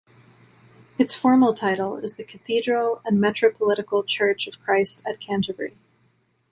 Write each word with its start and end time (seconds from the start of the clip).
Its 0.97 1.13
formal 1.13 1.53
title 1.53 1.97
is 1.97 2.15
the 2.15 2.23
Cathedral 2.23 3.03
and 3.05 3.21
Metropolitical 3.21 4.01
Church 4.03 4.47
of 4.47 4.59
Christ 4.59 5.05
at 5.07 5.19
Canterbury. 5.19 5.77